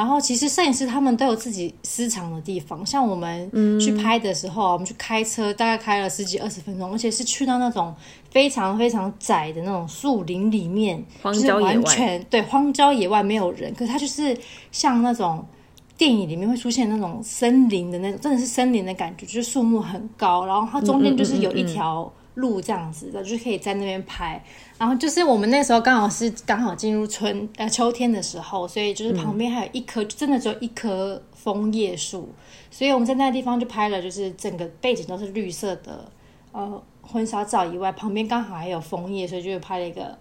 [0.00, 7.94] 然后其实摄影师他们都有自己私藏的地方，像我们去拍的时候啊，我们去开车，大概开了十几二十分钟，而且是去到那种
[8.30, 14.34] 非常非常窄的那种树林里面，荒就是完全对荒郊野外没有人，可是它就是
[14.72, 15.44] 像那种
[15.98, 22.10] 电影里面会出现那种森林的那种，真的是森林的感觉，就是树木很高，然后它中间就是有一条
[22.40, 24.42] 路这样子的，就是可以在那边拍。
[24.78, 32.28] 然后就是我们那时候刚好是刚好进入春呃秋天的时候，所以就是旁边还有一棵，就真的只有一棵枫叶树，
[32.70, 36.10] 所以我们在那个地方就拍了，就是整个背景都是绿色的
[36.52, 40.16] 呃婚纱照以外，旁边刚好还有枫叶，所以就拍了一个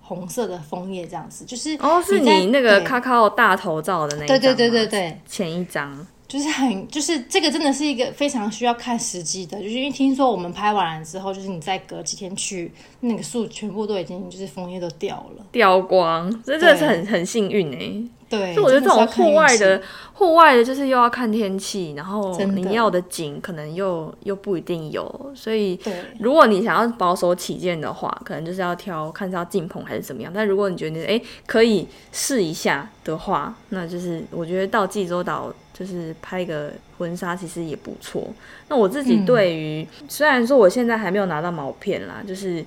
[0.00, 6.06] 红色的枫叶这样子，就是哦，是你那个对卡卡大头照的那一张对对对吗对对，前一张。
[6.30, 15.44] 就是很，就是这个真的是一个非常需要看时机的，就是因为听说我们拍完了之后，就是你再隔几天去，那个树全部都已经就是枫叶都掉了。
[15.50, 18.08] 掉光，这真的是很很幸运哎。
[18.28, 25.76] 对，就我觉得这种户外的，户外的就是又要看天气，然后你要的景可能又又不一定有，所以
[26.20, 30.30] 如果你想要保守起见的话，可能就是要挑看是要进棚还是怎么样。
[30.32, 38.28] 但如果你觉得诶可以试一下的话，那就是我觉得到济州岛就是拍个婚纱其实也不错。
[38.68, 42.62] 那我自己嗯对于、虽然说我现在还没有拿到毛片啦，就是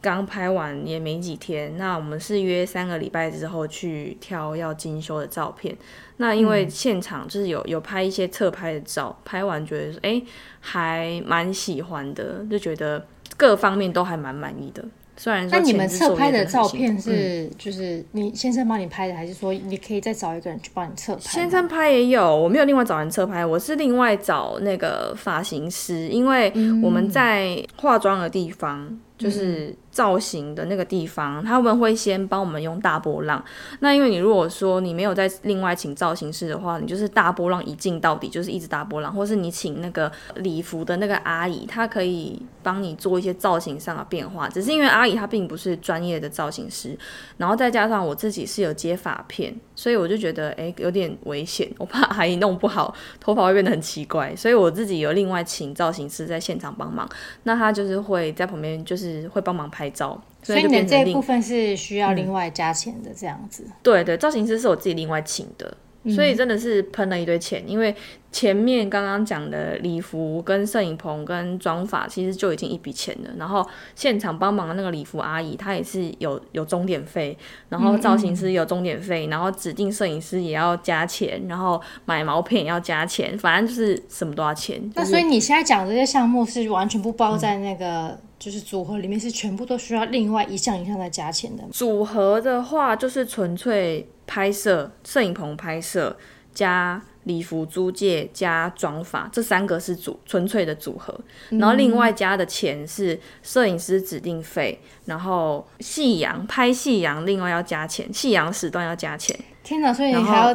[0.00, 5.76] 刚拍完也没几天，那我们是约三个礼拜之后去挑要精修的照片。
[6.18, 10.22] 那因为现场就是有有拍一些侧拍的照，拍完觉得说，哎、
[10.60, 13.04] 还蛮喜欢的，就觉得
[13.36, 14.84] 各方面都还蛮满意的。
[15.16, 21.20] 虽然说那你们侧拍的照片嗯是、就是你先生帮你拍的，还是说你可以再找一个人去帮你侧拍？
[21.22, 33.44] 先生拍也有，我没有另外找人侧拍，我是另外找那个发型师，因为我们在化妆的地方，就是造型的那个地方，他们会先帮我们用大波浪。
[33.80, 44.48] 那因为你如果说你没有再另外请造型师的话，你就是大波浪一镜到底，就是一直大波浪，或是你请那个礼服的那个阿姨，她可以帮你做一些造型上的变化。
[44.48, 46.98] 只是因为阿姨她并不是专业的造型师，
[47.36, 57.08] 然后再加上我自己是有接发片，所以我就觉得诶有点危险， 我怕阿姨弄不好，头发会变得很奇怪，所以我自己有另外请造型师在现场帮忙，
[57.42, 63.66] 那他就是会在旁边就是会帮忙拍照，所以你的这一部分是需要另外加钱的，这样子。
[63.82, 65.76] 对对，造型师是我自己另外请的，
[66.08, 67.94] 所以真的是喷了一堆钱，因为
[68.32, 73.30] 前面刚刚讲的礼服、跟摄影棚、跟妆发，其实就已经一笔钱了。
[73.36, 77.36] 然后现场帮忙的那个礼服阿姨，她也是有有钟点费，
[77.68, 84.80] 然后造型师有钟点费，然后指定摄影师也要加钱，然后买毛片也要加钱，反正就是什么都要钱。
[84.80, 91.62] 就是那所以你现在讲的这些项目是完全不包在那个就是组合里面，是全部都需要另外一项一项再加钱的。
[91.70, 96.16] 组合的话，就是纯粹拍摄、摄影棚拍摄
[96.52, 101.16] 加礼服租借加妆发，这三个是组纯粹的组合。
[101.50, 109.38] 然后另外加的钱是摄影师指定费，然后夕阳拍夕阳另外要加钱，夕阳时段要加钱。
[109.62, 109.94] 天哪！
[109.94, 110.52] 所以你还要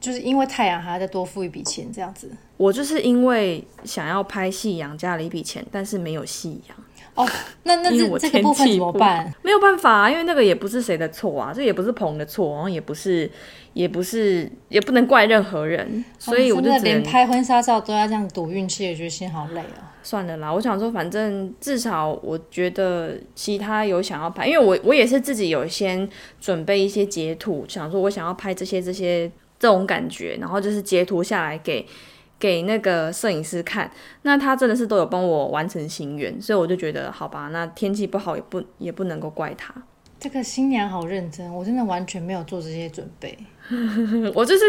[0.00, 2.28] 就是因为太阳还要再多付一笔钱，这样子。
[2.56, 6.76] 我就是因为想要拍夕阳加了一笔钱，但是没有夕阳。
[7.14, 7.28] 哦，
[7.64, 9.32] 那那这这个部分怎么办？
[9.42, 13.30] 没有办法啊，因为那个也不是谁的错啊，这也不是棚的错，然后也不是，
[13.74, 19.82] 也不是，也不能怪任何人，所以我就连拍婚纱照都要这样赌运气，也觉得心好累哦。
[20.02, 20.52] 算了啦。
[20.52, 26.08] 我想说，反正至少我觉得其他有想要拍，因为我我也是自己有先
[26.40, 31.84] 准备一些截图，想说我想要拍这些这些这种感觉，然后就是截图下来给。
[32.40, 33.88] 给那个摄影师看，
[34.22, 39.72] 那他真的是都有帮我完成心愿，所以我就觉得好吧，那天气不好也不也不能够怪他。
[40.18, 43.38] 这个新娘好认真，我真的完全没有做这些准备。
[44.34, 44.64] 我就是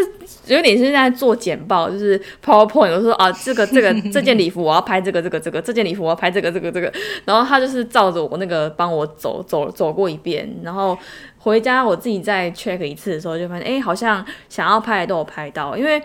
[0.46, 2.94] 有点是在做简报，就是 PowerPoint。
[2.94, 6.90] 我说啊，这个这个这件礼服我要拍这个这个这个，这件礼服我要拍这个这个这个。
[7.26, 10.96] 然后他就是照着我那个帮我走走走过一遍，然后
[11.36, 15.76] 回家我自己再 check 一次的时候，就发现哎，好像想要拍的都有拍到。
[15.76, 16.02] 因为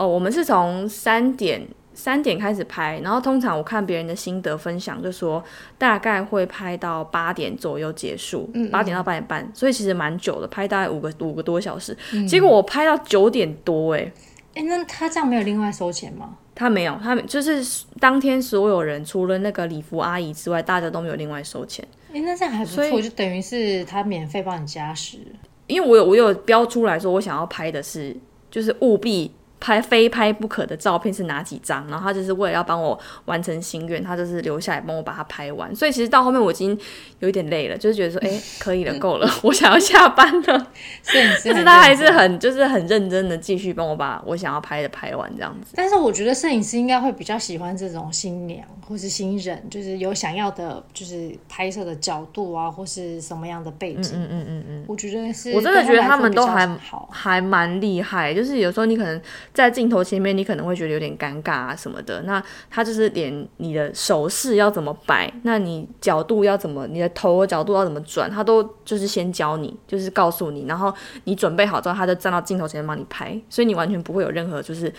[0.00, 1.60] 哦，我们是从三点
[1.92, 5.44] 三点开始拍，然后通常我看别人的心得分享，就说
[5.76, 11.94] 大概会拍到八点左右结束，八点到八点半，所以其实蛮久的，拍大概五个五个多小时。
[12.26, 14.10] 结果我拍到九点多，哎，
[14.54, 16.34] 哎，那他这样没有另外收钱吗？
[16.54, 17.62] 他没有，他就是
[17.98, 21.86] 当天所有人除了那个礼服阿姨之外，大家都没有另外收钱。
[22.14, 25.18] 哎，那这样还不错，就等于是他免费帮你加时。
[25.66, 28.16] 因为我有我有标出来说，我想要拍的是，
[28.50, 29.30] 就是务必。
[29.60, 31.86] 拍非拍不可的照片是哪几张？
[31.88, 35.72] 然后他就是为了要帮我完成心愿，他就是留下来帮我把它拍完。
[35.76, 36.76] 所以其实到后面我已经
[37.18, 40.66] 有一点累了，就是觉得说，哎，可以了，够了，我想要下班了。
[41.44, 45.74] 但是他还是很就是很认真的继续帮我把我想要拍的拍完这样子。
[45.76, 54.12] 但是我觉得摄影师应该会比较喜欢这种新娘或是新人，就是有想要的，就是拍摄的角度啊，或是什么样的背景。
[54.14, 58.32] 嗯嗯嗯嗯，我觉得是，我真的觉得他们都还好，还蛮厉害。
[58.32, 59.20] 就是有时候你可能。
[59.52, 62.22] 在镜头前面，你可能会觉得有点尴尬啊什么的。
[62.22, 70.66] 那他就是连你的手势要怎么摆，那你角度要怎么，你的头的角度要怎么转，他都就是先教你，就是告诉你。
[70.66, 70.92] 然后
[71.24, 74.92] 你准备好之后，他就站到镜头前面帮你拍，所以你完全不会有任何就是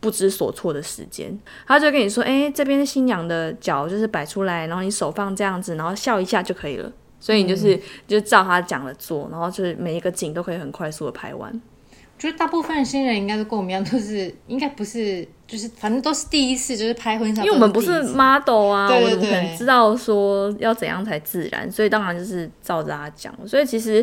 [0.00, 1.38] 不知所措的时间。
[1.66, 11.58] 他就跟你说：“哎，这边新娘的脚就是摆出来，然后你手放这样子，然后笑一下就可以了。”所以你就是就照他讲的做，然后就是每一个景都可以很快速的拍完。
[12.24, 17.42] 觉得大部分的新人应该都跟我们一样，都是应该不是，就是反正都是第一次，就是拍婚纱。
[17.42, 21.70] 因为我们不是 model 啊，我怎么可能知道说要怎样才自然？
[21.70, 23.34] 所以当然就是照着他讲。
[23.46, 24.02] 所以其实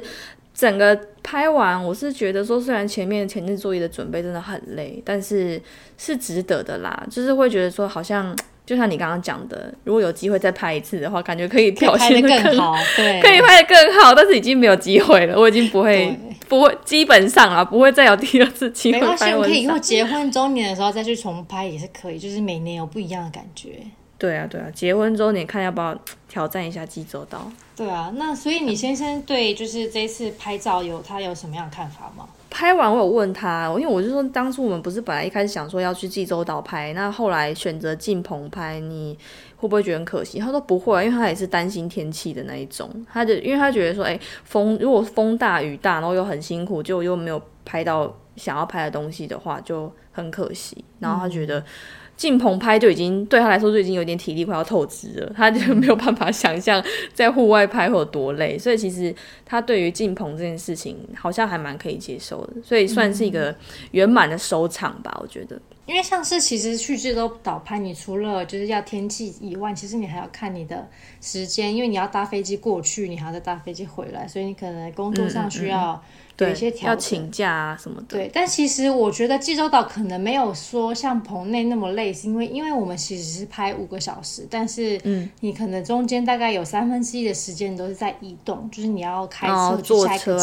[0.53, 5.59] 整个拍完，我是觉得说，虽然前面前置作业的准备真的很累，但是
[5.97, 7.03] 是值得的啦。
[7.09, 8.35] 就是会觉得说，好像。
[8.65, 14.13] 就像你刚刚讲的，如果有机会再拍一次的话，感觉可以表现更好， 对，可以拍的更好。
[14.15, 19.05] 但是已经没有机会了，我已经不会，不会，基本上啊，不会再有第二次机会拍。
[19.05, 23.79] 没关系，我可以以后结婚周年的时候再去重拍也是可以，就是每年有不一样的感觉。
[24.17, 25.97] 对啊，对啊，结婚周年看要不要
[26.29, 27.51] 挑战一下济州岛？
[27.75, 32.27] 对啊，那所以你先生对就是这次拍照有他有什么样的看法吗？
[32.51, 39.17] 拍完我有问他，因为我就说当初我们不是本来一开始想说要去济州岛拍，那后来选择进棚拍，你
[39.55, 40.37] 会不会觉得很可惜？
[40.37, 50.83] 他说不会，因为他也是担心天气的那一种，他就因为他觉得说，哎，风如果风大雨大，然后又很辛苦，就又没有拍到想要拍的东西的话，就很可惜。
[50.99, 51.63] 然后他觉得。
[52.21, 56.79] 进棚拍就已经对他来说就已经有点体力快要透支了，他就没有办法想象
[57.15, 59.11] 在户外拍会有多累，所以其实
[59.43, 63.55] 他对于进棚这件事情好像还蛮可以接受的，所以算是一个
[63.89, 65.59] 圆满的收场吧，我觉得。
[65.87, 70.87] 因为像是其实去济州岛拍，你除了就是要天气以外，其实你还要看你的
[71.21, 75.99] 时间，因为你要搭飞机过去，你还要再搭飞机回来，所以你可能工作上需要。
[76.45, 78.07] 有一些要请假啊什么的。
[78.09, 90.37] 对，但其实我觉得济州岛可能没有说像棚内那么累，是因为因为我们其实是拍五个小时，但是嗯，你可能中间大概有三分之一的时间都是在移动，就是你要开车去下一个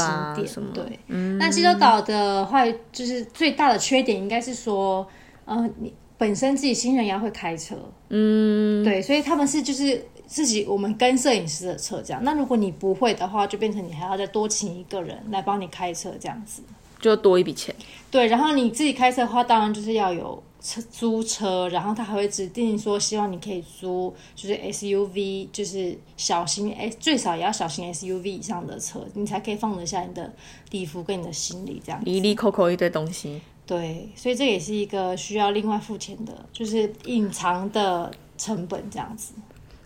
[0.45, 0.75] 景点。
[0.75, 0.99] 对，
[1.39, 5.07] 那济州岛的话，就是最大的缺点应该是说，
[5.45, 7.77] 呃，你本身自己新人要会开车，
[8.11, 10.05] 嗯，对，所以他们是就是。
[10.29, 16.63] 自己我们跟摄影师的车这样，那如果你不会的话，就变成你还要再多请一个人来帮你开车这样子，
[17.01, 17.75] 就多一笔钱。
[18.11, 30.31] 对，然后你自己开车的话，当然就是要有车租车，然后他还会指定说希望你可以租就是 SUV，就是小型 S 最少也要小型 SUV 以上的车，你才可以放得下你的
[30.71, 32.01] 礼服跟你的行李这样。
[32.05, 33.41] 一粒扣扣一堆东西。
[33.67, 39.33] 对，所以这也是一个需要另外付钱的，就是隐藏的成本这样子。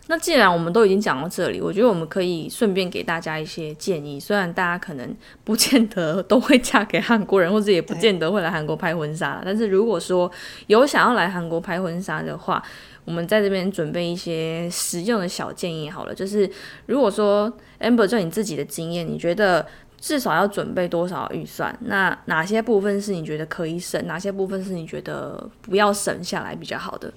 [0.08, 4.18] 那既然我们都已经讲到这里，我觉得我们可以顺便给大家一些建议。
[4.18, 10.30] 虽然大家可能不见得都会嫁给韩国人，或者也不见得会来韩国拍婚纱，但是如果说
[10.66, 12.62] 有想要来韩国拍婚纱的话，
[13.04, 16.14] 我们在这边准备一些实用的小建议好了。
[16.14, 16.50] 就是
[16.86, 17.50] 如果说
[17.80, 19.64] Amber 就你自己的经验，你觉得
[20.00, 21.74] 至少要准备多少预算？
[21.82, 24.04] 那哪些部分是你觉得可以省？
[24.06, 27.12] 哪些部分是你觉得不要省下来比较好的？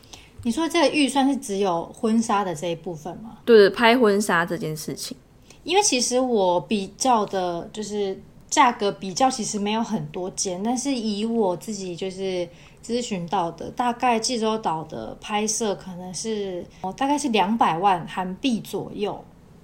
[0.45, 3.39] 你说这个预算是只有婚纱的这一部分吗？
[3.43, 5.17] 对，拍婚纱这件事情，
[5.63, 8.15] 因为其实我比较的，就是
[8.47, 12.47] 价格比较其实没有很多间，但是以我自己就是
[12.85, 19.19] 咨询到的，大概济州岛的拍摄可能是哦，大概是两百万韩币左右。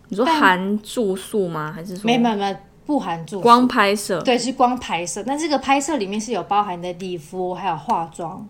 [0.09, 1.71] 你说含住宿吗？
[1.71, 2.57] 还是说没没没
[2.87, 3.41] 不含住宿？
[3.41, 4.19] 光拍摄？
[4.23, 5.23] 对，是光拍摄。
[5.27, 8.49] 那这个拍摄里面是有包含的礼服，还有化妆。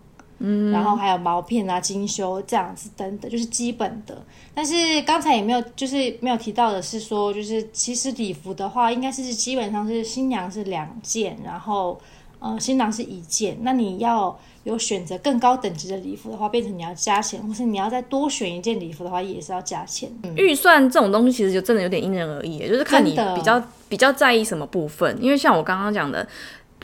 [0.72, 4.20] 然后还有毛片啊、精修这样子等等，就是基本的。
[4.52, 12.00] 但是刚才也没有，就是没有提到的是说，就是其实礼服的话，应该是基本上是新娘是两件，然后
[12.40, 13.56] 呃新郎是一件。
[13.60, 20.10] 那你要有选择更高等级的礼服的话，变成你要加钱，或是你要再多选一件礼服的话，也是要加钱。
[20.36, 25.16] 预算这种东西其实就真的有点因人而异，就是看你比较比较在意什么部分。
[25.22, 26.26] 因为像我刚刚讲的。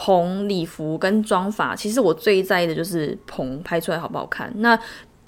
[0.00, 4.48] 棚礼服跟妆法，其实我最在意的就是棚拍出来好不好看。
[4.58, 4.78] 那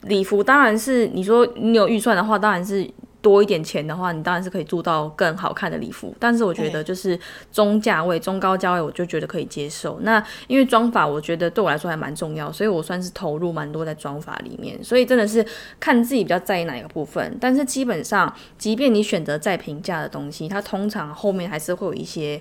[0.02, 2.88] 礼服当然是你说你有预算的话，当然是
[3.20, 6.14] 多一点钱的话，你当然是可以做到更好看的礼服。
[6.20, 7.18] 但是我觉得就是
[7.50, 9.98] 中价位、中高价位，我就觉得可以接受。
[10.02, 14.78] 那因为妆法，我觉得对我来说还蛮重要，所以我算是投入蛮多在妆法里面。
[14.84, 15.44] 所以真的是
[15.80, 17.36] 看自己比较在意哪一个部分。
[17.40, 22.40] 但是基本上，即便你选择再平价的东西，它通常后面还是会有一些。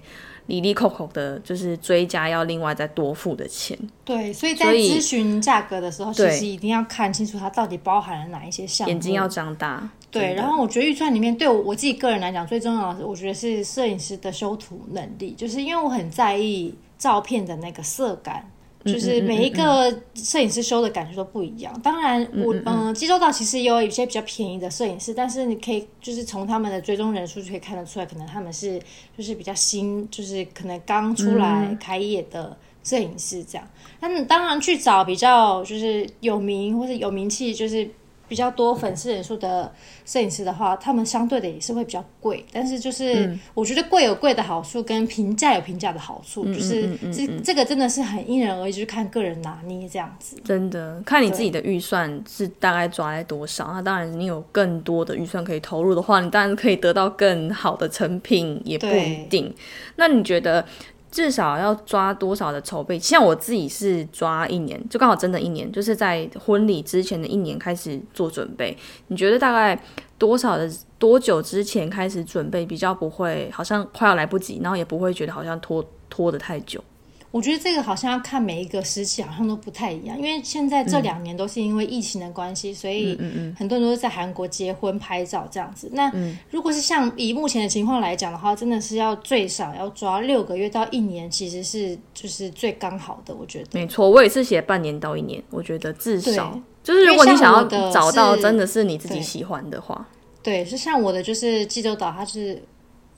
[0.49, 3.77] 里里扣扣的，就是追加要另外再多付的钱。
[4.03, 8.91] 对，所以在咨询价格的时候，其实一定要看清楚它到底包含了哪一些项目。
[8.91, 9.87] 眼睛要张大。
[10.11, 18.49] 对，然后我觉得预算里面，对我我自己个人来讲，最重要的，我觉得是摄影师的修图能力，就是因为我很在意照片的那个色感。
[18.93, 21.79] 就是每一个摄影师修的感觉都不一样。
[21.81, 28.81] 当然，我嗯，济州岛其实也有一些比较便宜的摄影师，但是你可以就是从他们的追踪人数就可以看得出来，可能他们是
[29.17, 33.67] 就是比较新，就是可能刚出来开业的摄影师这样。
[34.01, 37.89] 那当然去找比较就是有名或者有名气，就是。
[38.29, 39.69] 比较多粉丝人数的
[40.05, 50.37] 摄影师的话，他们相对的也是会比较贵，但是就是我觉得贵有贵的好处，跟平价有平价的好处，就是这这个真的是很因人而异，就是看个人拿捏这样子。
[50.45, 59.51] 真的，看你自己的预算是大概抓在多少，那当然你有更多的预算可以投入的话，你当然可以得到更好的成品，也不一定。
[59.95, 60.63] 那你觉得？
[61.11, 62.99] 至少要抓多少的筹备？
[62.99, 68.77] 像我自己是抓一年，就刚好真的一年，就是在婚礼之前的一年开始做准备。
[69.07, 69.81] 你觉得大概
[70.17, 76.83] 多少的多久之前开始准备，比较不会好像快要来不及，然后也不会觉得好像拖拖得太久？
[77.31, 80.17] 我觉得这个好像要看每一个时期，好像都不太一样。
[80.17, 83.15] 因为现在这两年都是因为疫情的关系，所以
[83.55, 85.91] 很多人都是在韩国结婚拍照这样子。
[85.93, 86.11] 那
[86.49, 93.35] 如果是像以目前的情况来讲的话，真的是要最少要抓六个月到一年，其实是就是最刚好的。
[93.35, 95.43] 我觉得没错，我也是写半年到一年。
[95.51, 100.07] 我觉得至少就是如果你想要找到真的是你自己喜欢的话，
[100.41, 102.63] 对，是像我的就是济州岛，它是。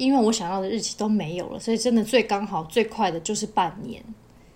[0.02, 4.04] 因为我想要的日期都没有了，所以真的最刚好、最快的就是半年，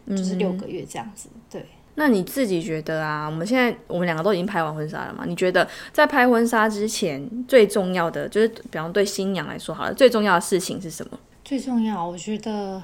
[0.07, 1.29] 就是六个月这样子。
[1.51, 3.27] 对，那你自己觉得啊？
[3.27, 5.23] 我们现在我们两个都已经拍完婚纱了嘛？
[5.27, 11.19] 你觉得在拍婚纱之前最重要的，就是比方对新娘来说，好了，最重要的事情是什么？
[11.43, 12.81] 最重要，我觉得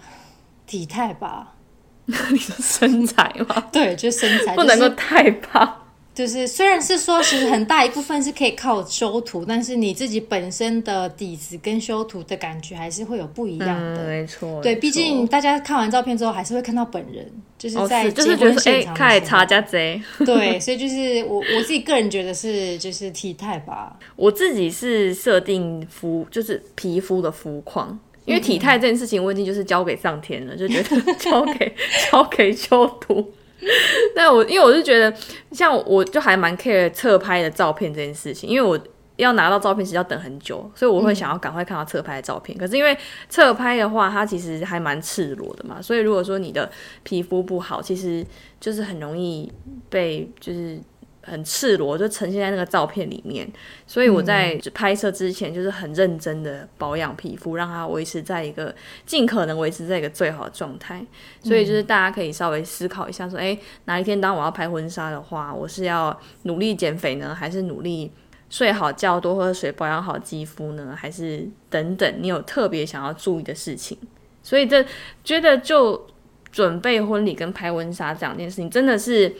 [0.67, 1.55] 体态吧。
[2.05, 3.69] 你说身材吗？
[3.71, 5.80] 对，就身材不能够太胖。
[6.21, 14.05] 就是虽然是说，其实很大一部分是可以靠修图，但是你自己本身的底子跟修图的感觉还是会有不一样的。
[14.05, 18.93] 没错，对，毕竟大家看完照片之后，还是会看到本人，就是在结婚现场。
[18.93, 19.99] 看查家贼。
[20.23, 23.97] 对，所以就是我我自己个人觉得是就是体态吧。
[24.15, 31.75] 我自己是设定肤，就是皮肤的肤况，因为体态这件事情我已经就是交给上天了，就觉得 交给
[32.11, 33.33] 交给修图。
[34.15, 35.13] 那我因为我是觉得，
[35.51, 38.79] 像我就还蛮 care 侧拍的照片这件事情，因为我
[39.17, 42.57] 要拿到照片其实要等很久，所以我会想要赶快看到侧拍的照片。
[42.57, 42.97] 可是因为
[43.29, 46.69] 侧拍的话，它其实还蛮赤裸的嘛，所以如果说你的
[47.03, 48.25] 皮肤不好，其实
[48.59, 49.51] 就是很容易
[49.89, 50.79] 被就是。
[51.23, 53.47] 很赤裸，就呈现在那个照片里面，
[53.85, 58.73] 所以我在拍摄之前就是很认真的保养皮肤，让它维持在一个
[59.05, 61.05] 尽可能维持在一个最好的状态。
[61.41, 68.11] 所以就是大家可以稍微思考一下，说，哎，哪一天当我要拍婚纱的话，我是要努力减肥呢，还是努力
[68.49, 70.95] 睡好觉、多喝水、保养好肌肤呢？
[70.97, 73.97] 还是等等，你有特别想要注意的事情？
[74.41, 74.83] 所以这
[75.23, 76.07] 觉得就
[76.51, 79.31] 准备婚礼跟拍婚纱这两件事情，真的是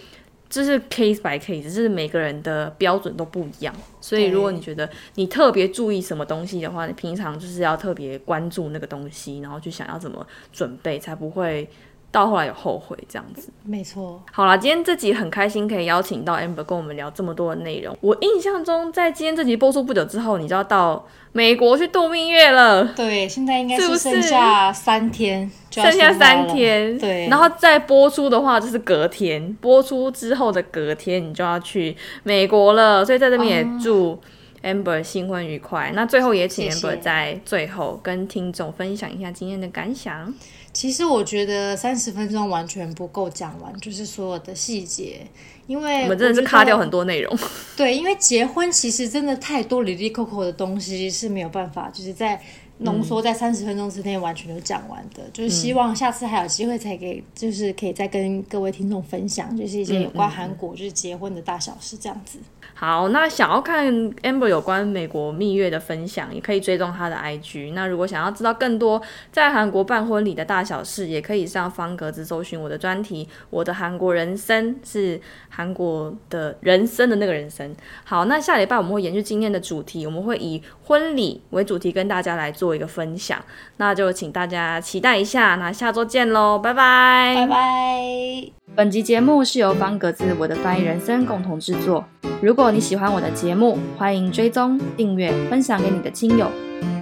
[0.52, 3.74] 这是 case by case，就是每个人的标准都不一样。
[4.00, 11.68] 所以如果你觉得你特别注意什么东西的话，你平常就是要特别关注那个东西，然后去想要怎么准备，才不会。
[12.12, 14.22] 到后来有后悔这样子，没错。
[14.32, 17.98] 好啦，今天这集很开心可以邀请到 Amber 跟我们聊这么多的内容。
[18.02, 22.84] 我印象中，在今天这集播出不久之后，你就要到美国去度蜜月了。
[22.96, 26.98] 对，现在应该是剩下三天，剩下三天。
[27.00, 33.06] 对，然后再播出的话，就是隔天播出之后的隔天，你就要去美国了。
[33.06, 34.20] 所以在这边也祝
[34.64, 35.94] Amber 新婚愉快。
[35.96, 40.34] 那最后也请 Amber 在最后跟听众分享一下今天的感想。
[40.74, 45.26] 其实我觉得三十分钟完全不够讲完，就是所有的细节，
[45.68, 47.38] 因为我们真的是卡掉很多内容。
[47.76, 52.42] 对，因为结婚其实真的太多里里扣扣的东西是没有办法，就是在
[52.80, 55.22] 浓缩在三十分钟之内完全都讲完的。
[55.34, 62.40] 就是希望下次还有机会才给，就是可以再跟各位听众分享，就是一些有关韩国就是结婚的大小事这样子。
[62.82, 67.74] 好，那想要看 Amber 有关美国蜜月的分享，也可以追踪他的 IG。
[67.74, 69.00] 那如果想要知道更多
[69.32, 77.72] 在韩国办婚礼的大小事，也可以上方格子搜寻我的专题《我的韩国人生》，是韩国的人生的那个人生。
[78.04, 83.40] 好，那下礼拜我们会延续今天的主题，我们会以婚礼为主题跟大家来做一个分享。
[83.78, 88.52] 那就请大家期待一下，那下周见喽，拜拜，拜拜。
[88.74, 92.04] 本集节目是由方格子我的翻译人生共同制作。
[92.42, 96.50] 如你喜欢我的节目，欢迎追踪、订阅、分享给你的亲友。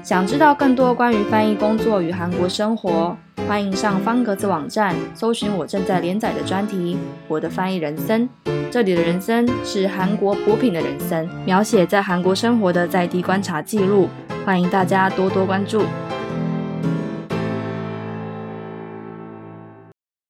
[0.04, 3.16] 想知道更多关于翻译工作与韩国生活，
[3.48, 6.96] 欢迎上方格子网站搜寻我正在连载的专题
[7.28, 8.28] 《我的翻译人生》。
[8.72, 14.10] 这里的人生是韩国补品的人生，描写在韩国生活的在地观察记录。
[14.46, 15.84] 欢迎大家多多关注。